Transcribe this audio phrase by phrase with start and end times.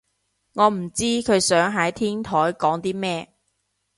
[0.53, 3.31] 我唔知佢想喺天台講啲咩